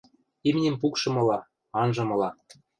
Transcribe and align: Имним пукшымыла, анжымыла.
Имним 0.49 0.75
пукшымыла, 0.81 1.39
анжымыла. 1.81 2.29